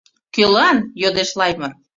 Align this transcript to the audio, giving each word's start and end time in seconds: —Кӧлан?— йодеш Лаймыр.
—Кӧлан?— 0.35 0.77
йодеш 1.01 1.29
Лаймыр. 1.39 1.71